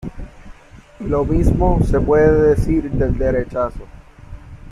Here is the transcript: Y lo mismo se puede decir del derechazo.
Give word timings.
Y 0.99 1.03
lo 1.03 1.23
mismo 1.23 1.79
se 1.87 1.99
puede 2.01 2.55
decir 2.55 2.89
del 2.89 3.15
derechazo. 3.19 3.85